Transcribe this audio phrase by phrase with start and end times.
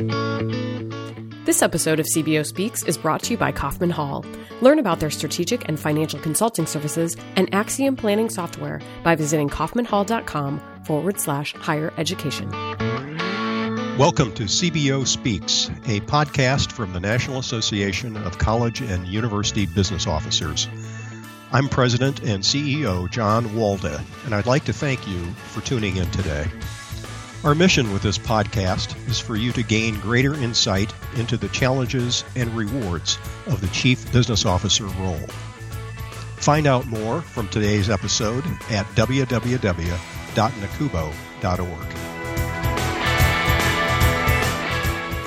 [0.00, 4.24] This episode of CBO Speaks is brought to you by Kaufman Hall.
[4.62, 10.62] Learn about their strategic and financial consulting services and Axiom planning software by visiting kaufmanhall.com
[10.86, 12.50] forward slash higher education.
[13.98, 20.06] Welcome to CBO Speaks, a podcast from the National Association of College and University Business
[20.06, 20.66] Officers.
[21.52, 26.10] I'm President and CEO John Walda, and I'd like to thank you for tuning in
[26.10, 26.46] today.
[27.42, 32.22] Our mission with this podcast is for you to gain greater insight into the challenges
[32.36, 35.26] and rewards of the Chief Business Officer role.
[36.36, 39.96] Find out more from today's episode at www.nacubo.org.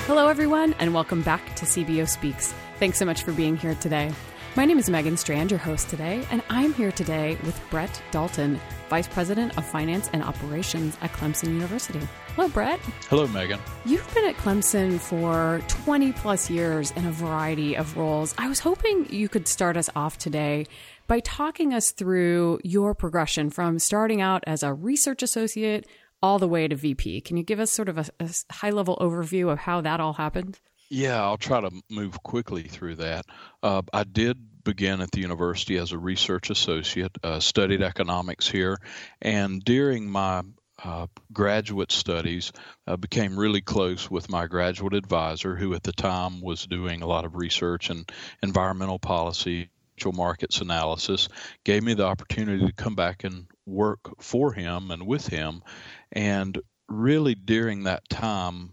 [0.05, 2.53] Hello, everyone, and welcome back to CBO Speaks.
[2.77, 4.11] Thanks so much for being here today.
[4.55, 8.59] My name is Megan Strand, your host today, and I'm here today with Brett Dalton,
[8.87, 11.99] Vice President of Finance and Operations at Clemson University.
[12.35, 12.79] Hello, Brett.
[13.09, 13.59] Hello, Megan.
[13.83, 18.35] You've been at Clemson for 20 plus years in a variety of roles.
[18.37, 20.67] I was hoping you could start us off today
[21.07, 25.87] by talking us through your progression from starting out as a research associate
[26.21, 27.21] all the way to VP.
[27.21, 30.13] Can you give us sort of a, a high level overview of how that all
[30.13, 30.59] happened?
[30.93, 33.25] Yeah, I'll try to move quickly through that.
[33.63, 38.77] Uh, I did begin at the university as a research associate, uh, studied economics here,
[39.21, 40.43] and during my
[40.83, 42.51] uh, graduate studies,
[42.87, 47.07] uh, became really close with my graduate advisor, who at the time was doing a
[47.07, 48.05] lot of research in
[48.41, 49.69] environmental policy,
[50.11, 51.29] markets analysis,
[51.63, 55.63] gave me the opportunity to come back and work for him and with him.
[56.11, 58.71] And really, during that time,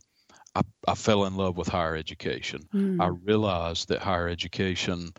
[0.54, 2.62] I, I fell in love with higher education.
[2.74, 3.00] Mm.
[3.00, 5.10] I realized that higher education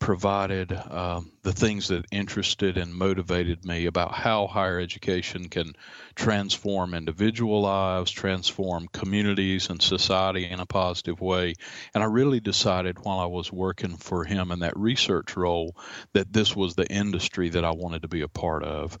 [0.00, 5.74] provided uh, the things that interested and motivated me about how higher education can
[6.14, 11.54] transform individual lives, transform communities and society in a positive way.
[11.94, 15.76] And I really decided while I was working for him in that research role
[16.14, 18.96] that this was the industry that I wanted to be a part of.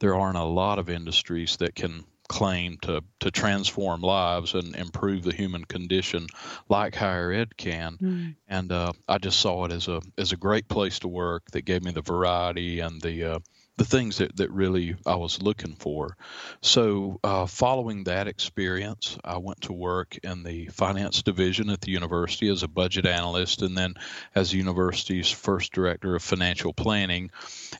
[0.00, 5.22] There aren't a lot of industries that can claim to, to transform lives and improve
[5.22, 6.26] the human condition
[6.68, 7.96] like higher ed can.
[7.96, 8.34] Mm.
[8.46, 11.62] And uh, I just saw it as a as a great place to work that
[11.62, 13.38] gave me the variety and the uh,
[13.78, 16.16] the things that, that really I was looking for.
[16.60, 21.92] So, uh, following that experience, I went to work in the finance division at the
[21.92, 23.94] university as a budget analyst and then
[24.34, 27.30] as the university's first director of financial planning,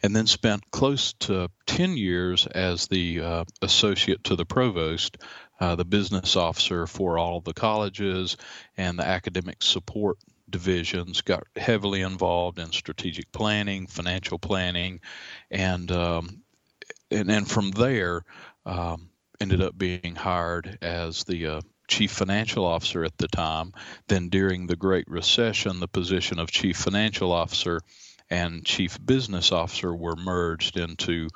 [0.03, 5.19] and then spent close to 10 years as the uh, associate to the provost.
[5.61, 8.37] Uh, the business officer for all of the colleges
[8.77, 10.17] and the academic support
[10.51, 15.01] divisions, got heavily involved in strategic planning, financial planning,
[15.51, 16.43] and um,
[17.11, 18.25] and, and from there
[18.67, 19.09] um,
[19.41, 23.73] ended up being hired as the uh, chief financial officer at the time.
[24.09, 27.81] Then during the Great Recession, the position of chief financial officer
[28.31, 31.29] and chief business officer were merged into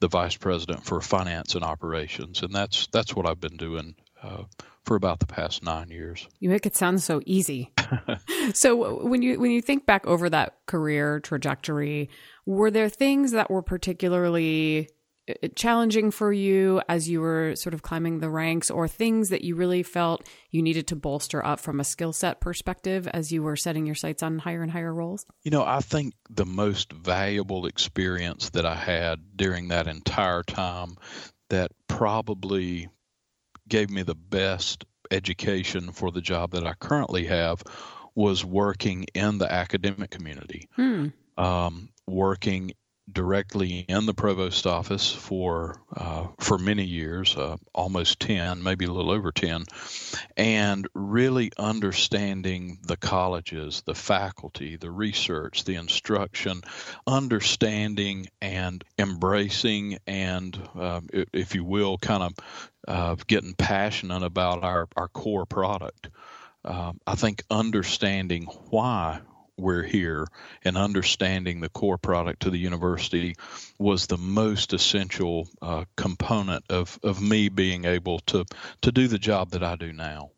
[0.00, 4.44] the vice president for finance and operations, and that's that's what I've been doing uh,
[4.84, 6.28] for about the past nine years.
[6.38, 7.72] You make it sound so easy.
[8.54, 12.10] so when you when you think back over that career trajectory,
[12.46, 14.88] were there things that were particularly
[15.28, 19.42] uh, challenging for you as you were sort of climbing the ranks or things that
[19.42, 23.42] you really felt you needed to bolster up from a skill set perspective as you
[23.42, 25.26] were setting your sights on higher and higher roles?
[25.42, 30.96] You know, I think the most valuable experience that I had during that entire time
[31.50, 32.88] that probably
[33.70, 37.62] gave me the best education for the job that I currently have
[38.14, 41.08] was working in the academic community, hmm.
[41.38, 42.72] um, working
[43.12, 48.92] directly in the provost office for uh, for many years, uh, almost ten, maybe a
[48.92, 49.64] little over ten,
[50.36, 56.62] and really understanding the colleges, the faculty, the research, the instruction,
[57.06, 61.00] understanding and embracing, and uh,
[61.32, 62.34] if you will, kind of
[62.88, 66.08] uh, getting passionate about our our core product.
[66.64, 69.20] Um, I think understanding why
[69.60, 70.26] we're here
[70.64, 73.36] and understanding the core product to the university
[73.78, 78.44] was the most essential uh, component of, of me being able to,
[78.82, 80.30] to do the job that I do now.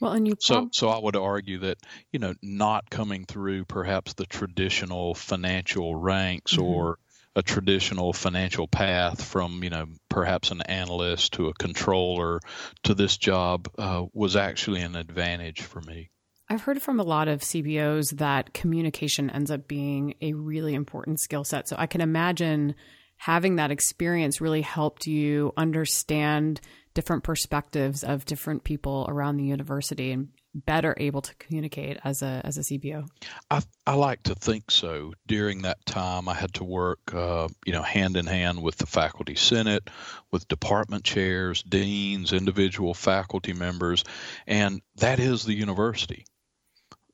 [0.00, 1.78] Well, and you so so I would argue that
[2.12, 6.64] you know not coming through perhaps the traditional financial ranks mm-hmm.
[6.64, 6.98] or
[7.34, 12.40] a traditional financial path from you know perhaps an analyst to a controller
[12.84, 16.10] to this job uh, was actually an advantage for me.
[16.50, 21.20] I've heard from a lot of CBOs that communication ends up being a really important
[21.20, 21.68] skill set.
[21.68, 22.74] So I can imagine
[23.18, 26.60] having that experience really helped you understand
[26.94, 32.40] different perspectives of different people around the university and better able to communicate as a
[32.44, 33.06] as a CBO?
[33.50, 35.12] I, I like to think so.
[35.26, 38.86] During that time, I had to work, uh, you know, hand in hand with the
[38.86, 39.88] faculty senate,
[40.32, 44.04] with department chairs, deans, individual faculty members,
[44.46, 46.24] and that is the university.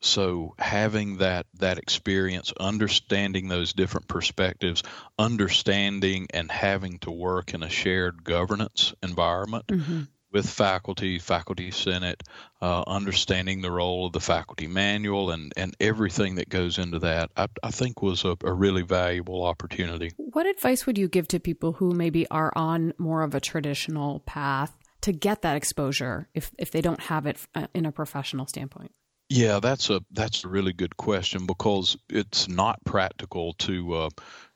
[0.04, 4.82] So having that that experience, understanding those different perspectives,
[5.18, 10.02] understanding and having to work in a shared governance environment mm-hmm.
[10.30, 12.22] with faculty, faculty senate,
[12.60, 17.30] uh, understanding the role of the faculty manual and, and everything that goes into that,
[17.34, 20.10] I, I think was a, a really valuable opportunity.
[20.18, 24.20] What advice would you give to people who maybe are on more of a traditional
[24.20, 28.46] path to get that exposure if, if they don't have it uh, in a professional
[28.46, 28.92] standpoint?
[29.34, 34.10] Yeah, that's a that's a really good question because it's not practical to uh,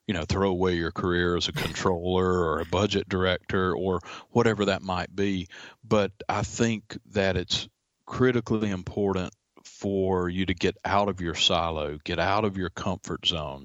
[0.07, 3.99] you know throw away your career as a controller or a budget director or
[4.31, 5.49] whatever that might be.
[5.83, 7.69] But I think that it's
[8.07, 9.35] critically important
[9.65, 13.65] for you to get out of your silo, get out of your comfort zone,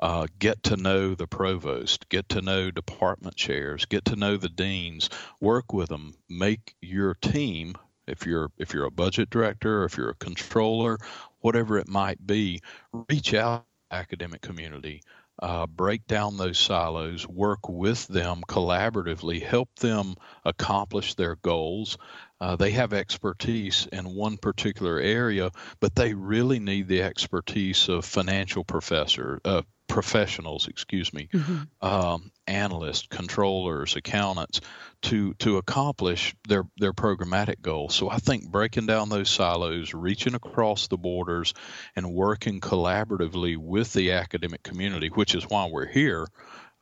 [0.00, 4.48] uh, get to know the provost, get to know department chairs, get to know the
[4.48, 7.74] deans, work with them, make your team
[8.06, 10.98] if you're if you're a budget director, if you're a controller,
[11.40, 12.60] whatever it might be,
[13.08, 15.02] reach out academic community,
[15.40, 20.14] uh, break down those silos, work with them collaboratively, help them
[20.44, 21.98] accomplish their goals.
[22.40, 25.50] Uh, they have expertise in one particular area,
[25.80, 31.62] but they really need the expertise of financial professor, uh, professionals, excuse me, mm-hmm.
[31.86, 34.60] um, analysts, controllers, accountants,
[35.02, 37.94] to to accomplish their their programmatic goals.
[37.94, 41.54] So I think breaking down those silos, reaching across the borders,
[41.94, 46.26] and working collaboratively with the academic community, which is why we're here,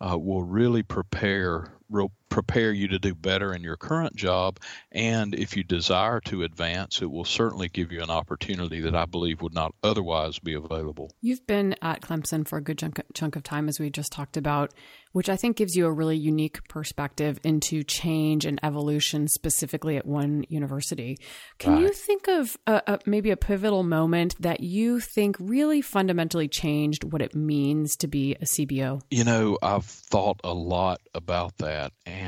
[0.00, 1.72] uh, will really prepare
[2.34, 4.58] prepare you to do better in your current job.
[4.90, 9.04] And if you desire to advance, it will certainly give you an opportunity that I
[9.04, 11.12] believe would not otherwise be available.
[11.20, 14.36] You've been at Clemson for a good chunk, chunk of time, as we just talked
[14.36, 14.72] about,
[15.12, 20.04] which I think gives you a really unique perspective into change and evolution, specifically at
[20.04, 21.16] one university.
[21.58, 21.82] Can right.
[21.82, 27.04] you think of a, a, maybe a pivotal moment that you think really fundamentally changed
[27.04, 29.02] what it means to be a CBO?
[29.12, 31.92] You know, I've thought a lot about that.
[32.06, 32.23] And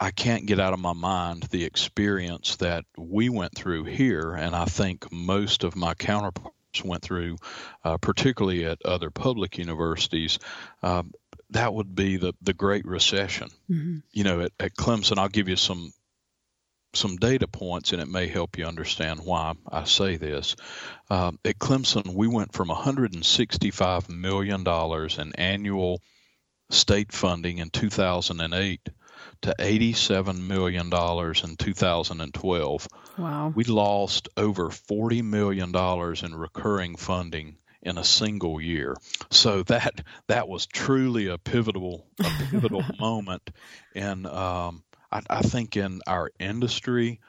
[0.00, 4.54] I can't get out of my mind the experience that we went through here, and
[4.54, 7.36] I think most of my counterparts went through,
[7.84, 10.38] uh, particularly at other public universities.
[10.82, 11.04] Uh,
[11.50, 13.48] that would be the, the Great Recession.
[13.70, 13.98] Mm-hmm.
[14.12, 15.92] You know, at, at Clemson, I'll give you some
[16.92, 20.54] some data points, and it may help you understand why I say this.
[21.10, 26.00] Uh, at Clemson, we went from 165 million dollars in annual
[26.70, 28.90] state funding in 2008
[29.42, 32.88] to $87 million in 2012.
[33.18, 33.52] Wow.
[33.54, 35.74] We lost over $40 million
[36.24, 38.96] in recurring funding in a single year.
[39.30, 43.50] So that that was truly a pivotal a pivotal moment
[43.94, 44.82] and um,
[45.12, 47.20] I, I think in our industry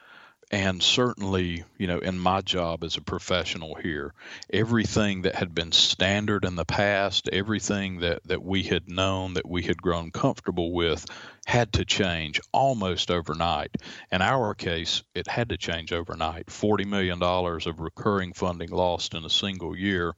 [0.50, 4.14] and certainly, you know, in my job as a professional here,
[4.52, 9.48] everything that had been standard in the past, everything that, that we had known, that
[9.48, 11.04] we had grown comfortable with,
[11.46, 13.70] had to change almost overnight.
[14.10, 16.46] In our case, it had to change overnight.
[16.46, 20.14] $40 million of recurring funding lost in a single year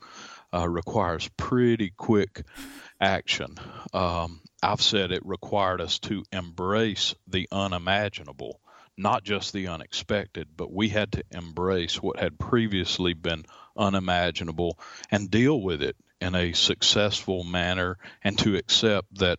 [0.55, 2.45] uh, requires pretty quick
[3.01, 3.57] action.
[3.93, 8.61] Um, I've said it required us to embrace the unimaginable
[9.01, 13.45] not just the unexpected, but we had to embrace what had previously been
[13.77, 14.77] unimaginable
[15.11, 19.39] and deal with it in a successful manner and to accept that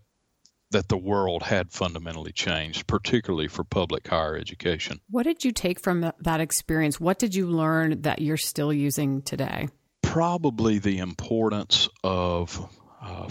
[0.71, 4.99] that the world had fundamentally changed, particularly for public higher education.
[5.09, 6.99] What did you take from that experience?
[6.99, 9.67] What did you learn that you're still using today?
[10.01, 12.69] Probably the importance of
[13.01, 13.29] uh,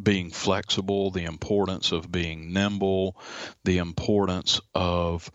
[0.00, 3.16] being flexible, the importance of being nimble,
[3.64, 5.30] the importance of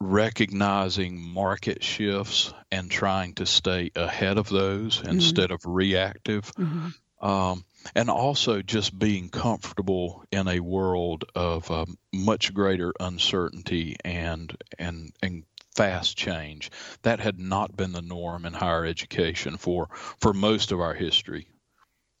[0.00, 5.10] recognizing market shifts and trying to stay ahead of those mm-hmm.
[5.10, 6.52] instead of reactive.
[6.54, 7.26] Mm-hmm.
[7.26, 14.56] Um, and also just being comfortable in a world of um, much greater uncertainty and
[14.78, 16.70] and and fast change
[17.02, 19.88] that had not been the norm in higher education for
[20.18, 21.48] for most of our history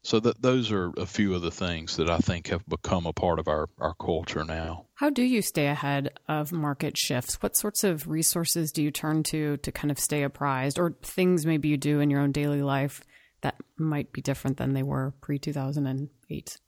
[0.04, 3.12] so that those are a few of the things that I think have become a
[3.14, 4.84] part of our, our culture now.
[4.96, 7.42] How do you stay ahead of market shifts?
[7.42, 11.46] What sorts of resources do you turn to to kind of stay apprised or things
[11.46, 13.02] maybe you do in your own daily life
[13.44, 16.58] that might be different than they were pre 2008?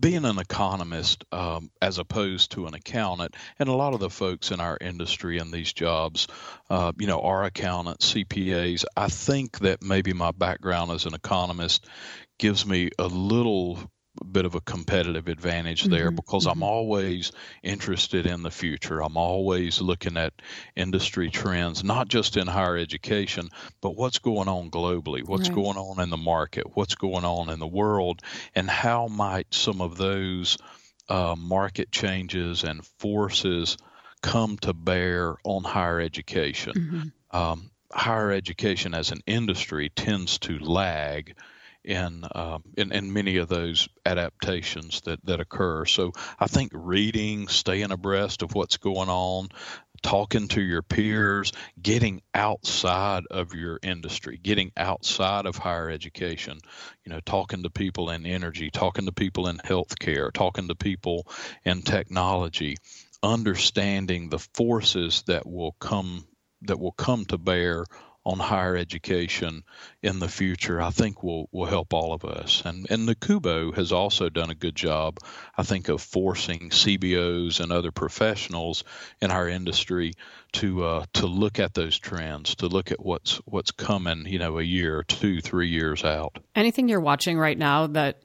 [0.00, 4.50] being an economist um, as opposed to an accountant, and a lot of the folks
[4.50, 6.26] in our industry and these jobs,
[6.70, 8.84] uh, you know, are accountants, CPAs.
[8.96, 11.86] I think that maybe my background as an economist
[12.38, 13.78] gives me a little
[14.22, 16.16] bit of a competitive advantage there mm-hmm.
[16.16, 16.58] because mm-hmm.
[16.58, 19.02] I'm always interested in the future.
[19.02, 20.32] I'm always looking at
[20.76, 23.48] industry trends, not just in higher education,
[23.80, 25.54] but what's going on globally, what's right.
[25.54, 28.22] going on in the market, what's going on in the world,
[28.54, 30.58] and how might some of those
[31.08, 33.76] uh, market changes and forces
[34.22, 36.72] come to bear on higher education.
[36.72, 37.36] Mm-hmm.
[37.36, 41.36] Um, higher education as an industry tends to lag
[41.84, 45.84] in, um, in in many of those adaptations that that occur.
[45.84, 49.48] So I think reading, staying abreast of what's going on,
[50.02, 56.58] talking to your peers, getting outside of your industry, getting outside of higher education,
[57.04, 61.26] you know, talking to people in energy, talking to people in healthcare, talking to people
[61.64, 62.76] in technology,
[63.22, 66.24] understanding the forces that will come
[66.62, 67.84] that will come to bear
[68.24, 69.64] on higher education
[70.02, 72.62] in the future, I think will will help all of us.
[72.64, 75.18] And and NACUBO has also done a good job,
[75.56, 78.84] I think, of forcing CBOs and other professionals
[79.20, 80.14] in our industry
[80.52, 84.58] to uh, to look at those trends, to look at what's what's coming, you know,
[84.58, 86.38] a year, two, three years out.
[86.54, 88.22] Anything you're watching right now that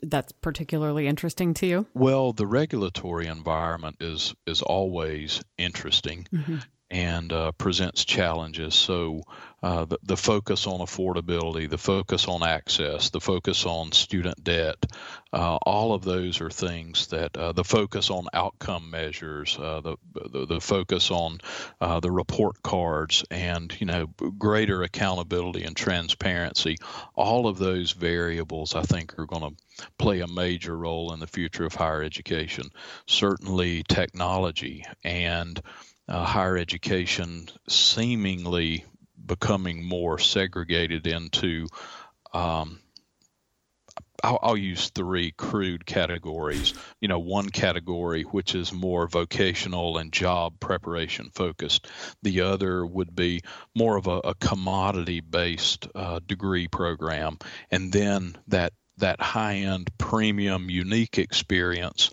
[0.00, 1.86] that's particularly interesting to you?
[1.94, 6.26] Well, the regulatory environment is is always interesting.
[6.32, 6.56] Mm-hmm
[6.92, 8.74] and uh, presents challenges.
[8.74, 9.22] So
[9.62, 14.84] uh, the, the, focus on affordability, the focus on access, the focus on student debt,
[15.32, 19.96] uh, all of those are things that uh, the focus on outcome measures, uh, the,
[20.32, 21.38] the, the focus on
[21.80, 24.06] uh, the report cards, and you know
[24.36, 26.76] greater accountability and transparency.
[27.14, 31.26] All of those variables, I think, are going to play a major role in the
[31.26, 32.68] future of higher education.
[33.06, 35.62] Certainly, technology and
[36.12, 38.84] uh, higher education seemingly
[39.24, 41.66] becoming more segregated into
[42.34, 42.78] um,
[44.22, 46.74] I'll, I'll, use three crude categories.
[47.00, 51.88] You know, one category which is more vocational and job preparation focused.
[52.22, 53.40] The other would be
[53.74, 57.38] more of a, a commodity based uh, degree program,
[57.70, 62.10] and then that that high end premium unique experience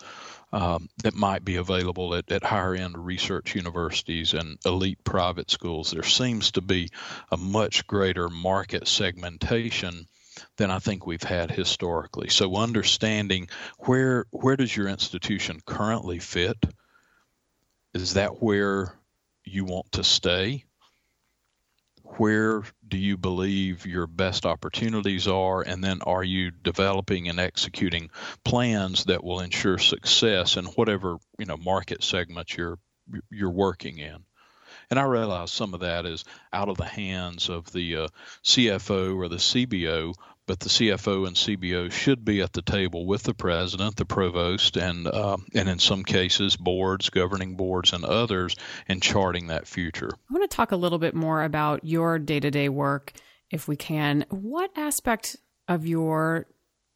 [0.51, 5.91] um, that might be available at, at higher end research universities and elite private schools.
[5.91, 6.89] There seems to be
[7.31, 10.07] a much greater market segmentation
[10.57, 12.29] than I think we've had historically.
[12.29, 16.57] So understanding where where does your institution currently fit?
[17.93, 18.93] Is that where
[19.43, 20.65] you want to stay?
[22.17, 25.61] Where do you believe your best opportunities are?
[25.61, 28.09] And then are you developing and executing
[28.43, 32.79] plans that will ensure success in whatever you know market segment you're
[33.29, 34.23] you're working in?
[34.89, 38.07] And I realize some of that is out of the hands of the uh,
[38.43, 40.15] CFO or the CBO,
[40.49, 44.77] but the CFO and CBO should be at the table with the president, the provost,
[44.77, 48.55] and uh, and in some cases boards, governing boards, and others
[48.87, 50.09] in charting that future.
[50.11, 53.13] I want to talk a little bit more about your day to day work,
[53.51, 54.25] if we can.
[54.31, 55.35] What aspect
[55.67, 56.47] of your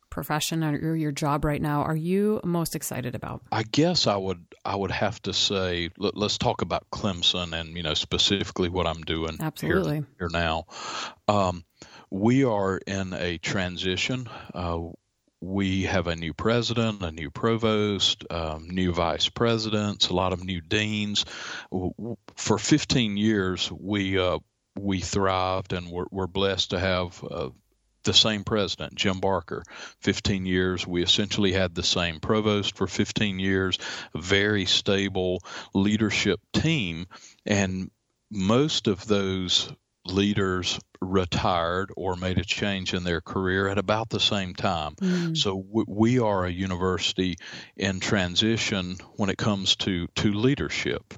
[0.10, 3.44] profession or your job right now are you most excited about?
[3.52, 7.78] I guess I would I would have to say let, us talk about Clemson and
[7.78, 9.98] you know specifically what I'm doing Absolutely.
[9.98, 10.66] here, here now.
[11.28, 11.64] Um,
[12.14, 14.30] we are in a transition.
[14.54, 14.82] Uh,
[15.42, 20.44] we have a new president, a new provost, um, new vice presidents, a lot of
[20.44, 21.26] new deans.
[22.36, 24.38] For 15 years, we uh,
[24.80, 27.50] we thrived and we're, we're blessed to have uh,
[28.04, 29.64] the same president, Jim Barker.
[30.02, 30.86] 15 years.
[30.86, 33.80] We essentially had the same provost for 15 years,
[34.16, 35.40] very stable
[35.74, 37.08] leadership team.
[37.48, 37.90] And
[38.30, 39.74] most of those
[40.06, 44.96] leaders retired or made a change in their career at about the same time.
[44.96, 45.38] Mm.
[45.38, 47.38] So w- we are a university
[47.76, 51.14] in transition when it comes to to leadership.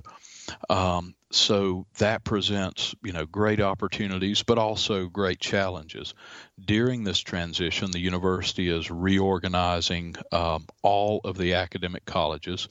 [0.70, 6.14] Um, so that presents you know great opportunities, but also great challenges.
[6.64, 12.70] During this transition, the university is reorganizing um, all of the academic colleges.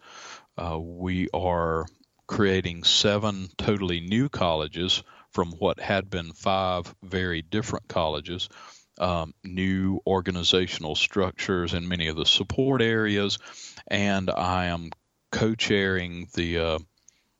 [0.56, 1.86] Uh, we are
[2.26, 5.02] creating seven totally new colleges
[5.34, 8.48] from what had been five very different colleges.
[8.96, 13.38] Um, new organizational structures in many of the support areas,
[13.88, 14.90] and I am
[15.32, 16.78] co-chairing the uh,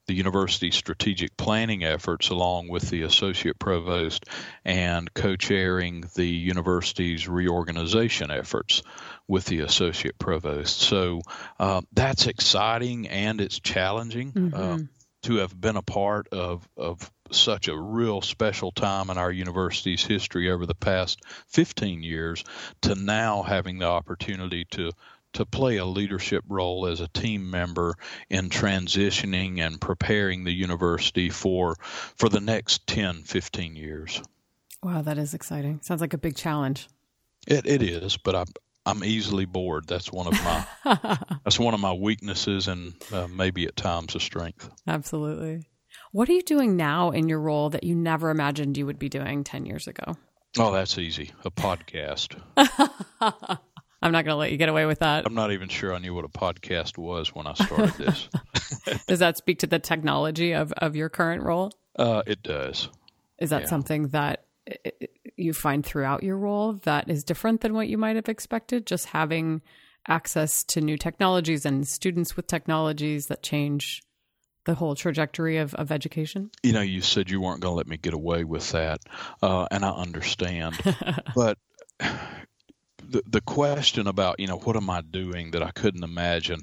[0.06, 4.26] the university strategic planning efforts along with the associate provost
[4.64, 8.82] and co-chairing the university's reorganization efforts
[9.28, 10.78] with the associate provost.
[10.80, 11.22] So
[11.58, 14.54] uh, that's exciting and it's challenging mm-hmm.
[14.54, 14.78] uh,
[15.22, 20.04] to have been a part of of such a real special time in our university's
[20.04, 22.44] history over the past 15 years
[22.82, 24.92] to now having the opportunity to
[25.34, 27.94] to play a leadership role as a team member
[28.30, 31.76] in transitioning and preparing the university for
[32.16, 34.22] for the next 10 15 years.
[34.82, 35.80] Wow that is exciting.
[35.82, 36.88] Sounds like a big challenge.
[37.46, 38.46] It, it is but i'm
[38.86, 39.86] i'm easily bored.
[39.86, 40.66] That's one of my
[41.44, 44.70] that's one of my weaknesses and uh, maybe at times a strength.
[44.86, 45.66] Absolutely
[46.14, 49.08] what are you doing now in your role that you never imagined you would be
[49.08, 50.16] doing 10 years ago
[50.58, 52.40] oh that's easy a podcast
[54.04, 55.24] I'm not going to let you get away with that.
[55.24, 58.28] I'm not even sure I knew what a podcast was when I started this.
[59.06, 61.72] does that speak to the technology of, of your current role?
[61.98, 62.90] Uh, it does.
[63.38, 63.68] Is that yeah.
[63.68, 64.44] something that
[65.36, 68.86] you find throughout your role that is different than what you might have expected?
[68.86, 69.62] Just having
[70.06, 74.02] access to new technologies and students with technologies that change
[74.64, 76.50] the whole trajectory of, of education?
[76.62, 79.00] You know, you said you weren't going to let me get away with that,
[79.42, 80.78] uh, and I understand.
[81.34, 81.58] but
[81.98, 86.62] the the question about you know what am I doing that I couldn't imagine.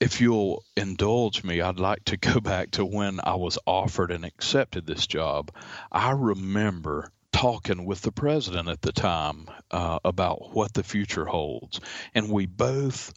[0.00, 4.24] If you'll indulge me, I'd like to go back to when I was offered and
[4.24, 5.50] accepted this job.
[5.90, 11.80] I remember talking with the president at the time uh, about what the future holds,
[12.14, 13.12] and we both.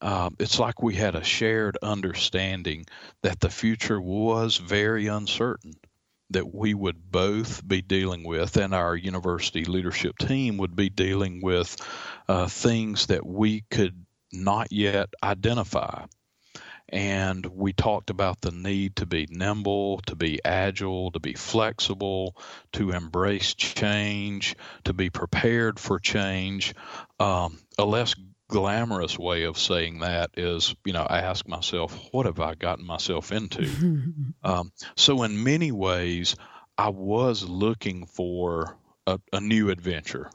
[0.00, 2.84] Uh, it's like we had a shared understanding
[3.22, 5.72] that the future was very uncertain
[6.30, 11.40] that we would both be dealing with, and our university leadership team would be dealing
[11.40, 11.76] with
[12.28, 16.04] uh, things that we could not yet identify.
[16.88, 22.36] And we talked about the need to be nimble, to be agile, to be flexible,
[22.72, 26.74] to embrace change, to be prepared for change.
[27.18, 28.14] Um, a less
[28.48, 32.86] glamorous way of saying that is, you know, I ask myself, what have I gotten
[32.86, 34.12] myself into?
[34.42, 36.36] um, so, in many ways,
[36.78, 38.76] I was looking for
[39.06, 40.30] a, a, new adventure,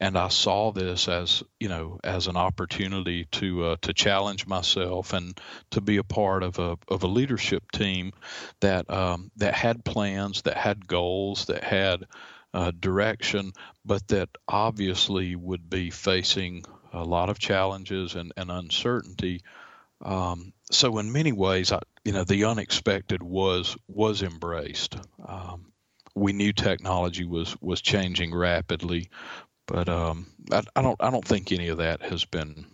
[0.00, 5.12] and I saw this as, you know, as an opportunity to uh, to challenge myself
[5.12, 5.38] and
[5.70, 8.12] to be a part of a of a leadership team
[8.60, 12.06] that um, that had plans, that had goals, that had
[12.54, 13.52] uh, direction,
[13.84, 19.42] but that obviously would be facing a lot of challenges and, and uncertainty.
[20.02, 24.96] Um, so in many ways, I, you know, the unexpected was was embraced.
[25.26, 25.72] Um,
[26.14, 29.10] we knew technology was was changing rapidly,
[29.66, 32.66] but um, I, I, don't I don't think any of that has been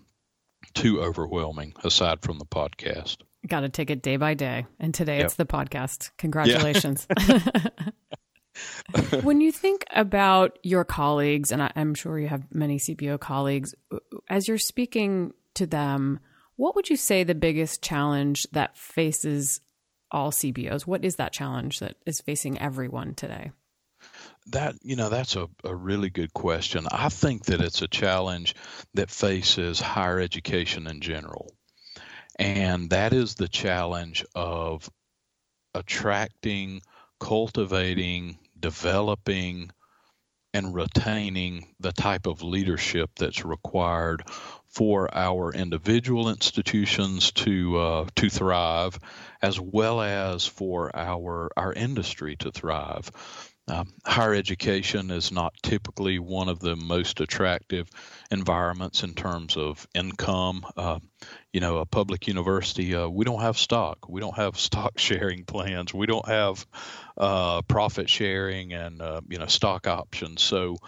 [0.74, 3.18] too overwhelming aside from the podcast.
[3.46, 5.26] Got to take it day by day, and today yep.
[5.26, 6.10] it's the podcast.
[6.18, 7.06] Congratulations.
[7.28, 7.38] Yeah.
[9.22, 13.74] when you think about your colleagues, and I, am sure you have many CBO colleagues,
[14.28, 16.20] as you're speaking to them,
[16.56, 19.60] what would you say the biggest challenge that faces
[20.10, 20.86] all CBOs?
[20.86, 23.52] What is that challenge that is facing everyone today?
[24.46, 26.86] That you know that's a, a really good question.
[26.90, 28.54] I think that it's a challenge
[28.94, 31.54] that faces higher education in general.
[32.38, 34.88] And that is the challenge of
[35.74, 36.80] attracting,
[37.18, 39.70] cultivating, developing
[40.52, 44.24] and retaining the type of leadership that's required
[44.66, 48.98] for our individual institutions to uh, to thrive,
[49.42, 53.10] as well as for our our industry to thrive.
[53.70, 57.88] Um, higher education is not typically one of the most attractive
[58.30, 60.66] environments in terms of income.
[60.76, 60.98] Uh,
[61.52, 64.08] you know, a public university, uh, we don't have stock.
[64.08, 65.94] We don't have stock sharing plans.
[65.94, 66.66] We don't have
[67.16, 70.42] uh, profit sharing and uh, you know stock options.
[70.42, 70.78] So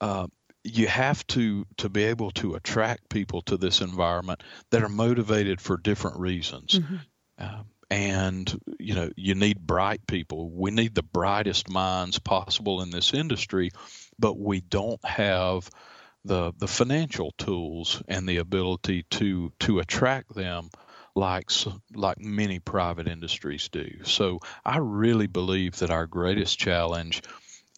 [0.00, 0.26] uh,
[0.64, 5.60] you have to to be able to attract people to this environment that are motivated
[5.60, 6.78] for different reasons.
[6.78, 6.96] Mm-hmm.
[7.38, 10.50] Um, and you know you need bright people.
[10.50, 13.70] We need the brightest minds possible in this industry
[14.18, 15.68] but we don't have
[16.24, 20.70] the the financial tools and the ability to to attract them
[21.14, 21.50] like
[21.94, 23.88] like many private industries do.
[24.04, 27.22] So i really believe that our greatest challenge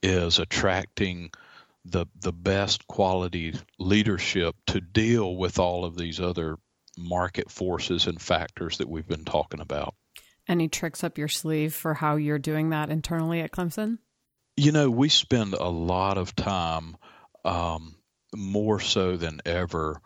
[0.03, 1.31] is attracting
[1.87, 6.57] the the best quality leadership to deal with all of these other
[6.97, 9.95] market forces and factors that we've been talking about
[10.49, 13.99] any tricks up your sleeve for how you're doing that internally at Clemson?
[14.57, 16.97] You know, we spend a lot of time,
[17.45, 17.97] um,
[18.35, 20.01] more so than ever,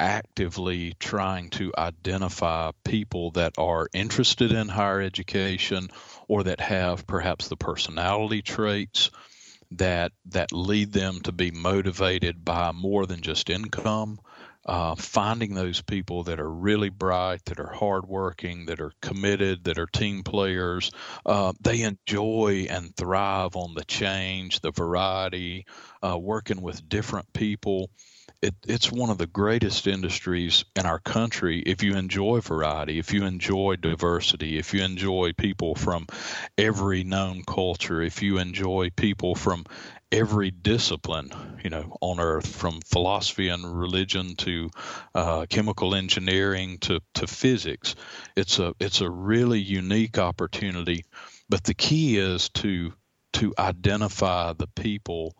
[0.00, 5.88] actively trying to identify people that are interested in higher education
[6.28, 9.10] or that have perhaps the personality traits
[9.72, 14.18] that that lead them to be motivated by more than just income
[14.68, 19.78] uh, finding those people that are really bright, that are hardworking, that are committed, that
[19.78, 20.90] are team players.
[21.24, 25.64] Uh, they enjoy and thrive on the change, the variety,
[26.02, 27.88] uh, working with different people.
[28.42, 33.12] It, it's one of the greatest industries in our country if you enjoy variety, if
[33.12, 36.06] you enjoy diversity, if you enjoy people from
[36.58, 39.64] every known culture, if you enjoy people from
[40.10, 41.30] every discipline,
[41.62, 44.70] you know, on earth, from philosophy and religion to
[45.14, 47.94] uh, chemical engineering to, to physics.
[48.36, 51.04] It's a it's a really unique opportunity,
[51.48, 52.92] but the key is to
[53.34, 55.36] to identify the people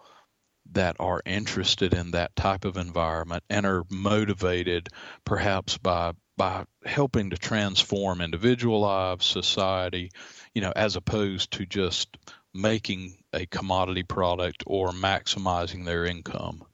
[0.73, 4.89] that are interested in that type of environment and are motivated
[5.25, 10.13] perhaps by by helping to transform individual lives, society,
[10.55, 12.17] you know, as opposed to just
[12.55, 16.65] making a commodity product or maximizing their income.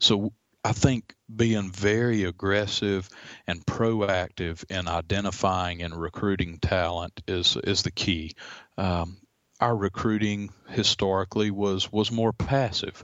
[0.00, 0.32] So
[0.64, 3.08] I think being very aggressive
[3.46, 8.34] and proactive in identifying and recruiting talent is is the key.
[8.76, 9.18] Um,
[9.60, 13.02] our recruiting historically was was more passive,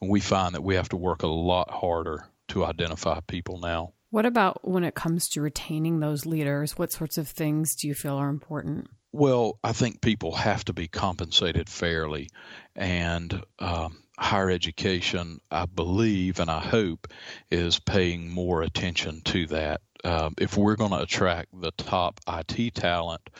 [0.00, 3.92] and we find that we have to work a lot harder to identify people now.
[4.10, 6.78] What about when it comes to retaining those leaders?
[6.78, 8.88] What sorts of things do you feel are important?
[9.12, 12.28] Well, I think people have to be compensated fairly,
[12.76, 17.08] and um, higher education, I believe and I hope,
[17.50, 19.80] is paying more attention to that.
[20.04, 23.30] Um, if we're going to attract the top IT talent,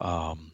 [0.00, 0.52] um,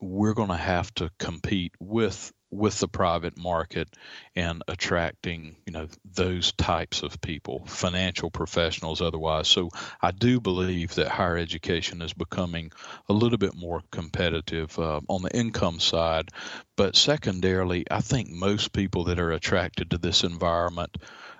[0.00, 3.88] we're going to have to compete with with the private market
[4.36, 9.48] and attracting you know those types of people financial professionals otherwise.
[9.48, 12.72] So i do believe that higher education is becoming
[13.08, 16.28] a little bit more competitive uh, on the income side.
[16.76, 20.96] But secondarily i think most people that are attracted to this environment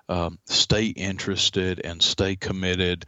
[0.08, 3.06] um, stay interested and stay committed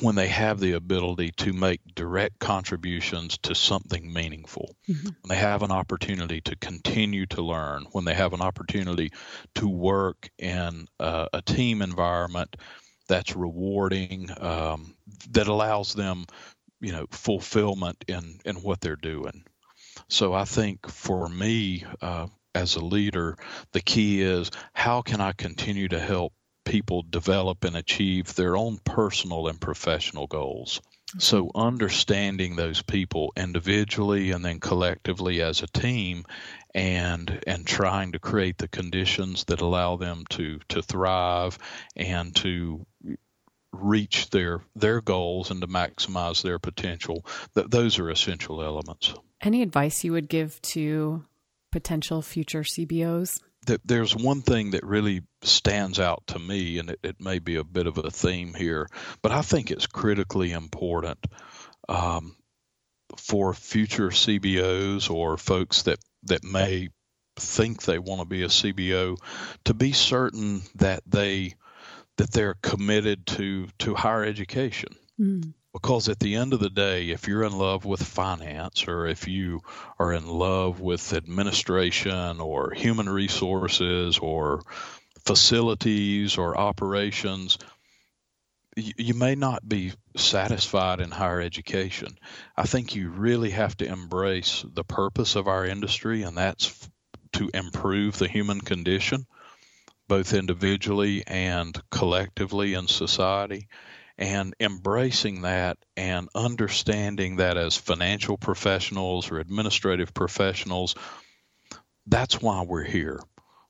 [0.00, 5.06] when they have the ability to make direct contributions to something meaningful, mm-hmm.
[5.06, 9.12] when they have an opportunity to continue to learn, when they have an opportunity
[9.54, 12.56] to work in uh, a team environment
[13.08, 14.94] that's rewarding, um,
[15.30, 16.24] that allows them,
[16.80, 19.44] you know, fulfillment in in what they're doing.
[20.08, 21.84] So I think for me.
[22.00, 23.36] Uh, as a leader,
[23.72, 26.32] the key is how can I continue to help
[26.64, 30.80] people develop and achieve their own personal and professional goals.
[31.18, 36.24] So, understanding those people individually and then collectively as a team,
[36.74, 41.58] and and trying to create the conditions that allow them to to thrive
[41.94, 42.84] and to
[43.72, 47.24] reach their their goals and to maximize their potential.
[47.54, 49.14] Th- those are essential elements.
[49.40, 51.24] Any advice you would give to
[51.70, 53.40] potential future CBOs?
[53.84, 57.64] There's one thing that really stands out to me, and it, it, may be a
[57.64, 58.88] bit of a theme here,
[59.22, 61.18] but I think it's critically important
[61.88, 62.36] um,
[63.16, 66.88] for future CBOs or folks that, that may
[67.36, 69.16] think they want to be a CBO
[69.64, 71.54] to be certain that they
[72.16, 74.94] that they're committed to to higher education.
[75.20, 75.52] Mm.
[75.74, 79.26] Because at the end of the day, if you're in love with finance or if
[79.26, 79.60] you
[79.98, 84.62] are in love with administration or human resources or
[85.24, 87.58] facilities or operations,
[88.76, 92.18] you may not be satisfied in higher education.
[92.56, 96.88] I think you really have to embrace the purpose of our industry, and that's
[97.32, 99.26] to improve the human condition,
[100.06, 103.66] both individually and collectively in society
[104.16, 110.94] and embracing that and understanding that as financial professionals or administrative professionals,
[112.06, 113.20] that's why we're here.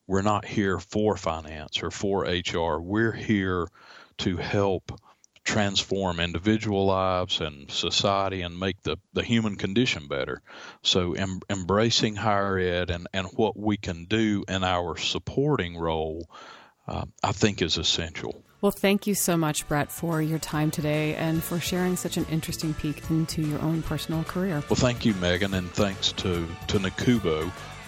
[0.06, 2.80] We're not here for finance or for HR.
[2.80, 3.68] We're here
[4.18, 5.00] to help
[5.44, 10.40] transform individual lives and society and make the, the human condition better.
[10.82, 16.28] So, em- embracing higher ed and, and what we can do in our supporting role,
[16.88, 18.42] uh, I think, is essential.
[18.64, 22.24] Well, thank you so much, Brett, for your time today and for sharing such an
[22.30, 24.64] interesting peek into your own personal career.
[24.70, 27.42] Well, thank you, Megan, and thanks to, to NACUBO.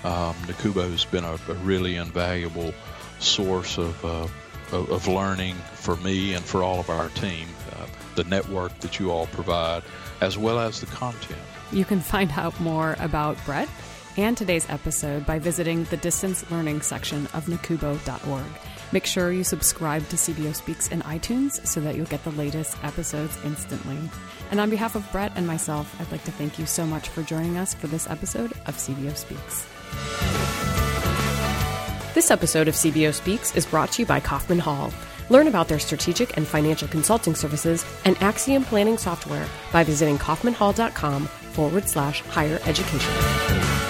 [0.04, 2.74] Um, NACUBO has been a, a really invaluable
[3.20, 4.28] source of, uh,
[4.70, 7.48] of learning for me and for all of our team.
[7.72, 9.82] Uh, the network that you all provide,
[10.20, 11.40] as well as the content.
[11.72, 13.70] You can find out more about Brett
[14.18, 18.44] and today's episode by visiting the distance learning section of nacubo.org.
[18.92, 22.76] Make sure you subscribe to CBO Speaks in iTunes so that you'll get the latest
[22.84, 23.98] episodes instantly.
[24.50, 27.22] And on behalf of Brett and myself, I'd like to thank you so much for
[27.22, 29.66] joining us for this episode of CBO Speaks.
[32.14, 34.92] This episode of CBO Speaks is brought to you by Kaufman Hall.
[35.28, 41.26] Learn about their strategic and financial consulting services and Axiom planning software by visiting kaufmanhall.com
[41.26, 43.85] forward slash higher education.